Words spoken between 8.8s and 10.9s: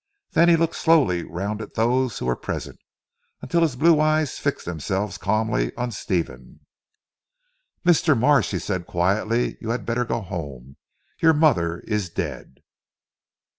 quietly, "you had better go home.